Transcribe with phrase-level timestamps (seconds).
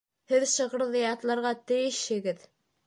[0.31, 2.47] Һеҙ шиғырҙы ятларға тейешһегеҙ